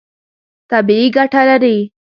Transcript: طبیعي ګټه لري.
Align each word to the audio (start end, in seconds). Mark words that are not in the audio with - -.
طبیعي 0.71 1.07
ګټه 1.17 1.41
لري. 1.49 1.77